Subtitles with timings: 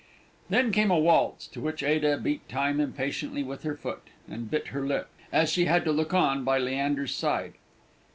[0.49, 4.69] Then came a waltz, to which Ada beat time impatiently with her foot, and bit
[4.69, 7.53] her lip, as she had to look on by Leander's side.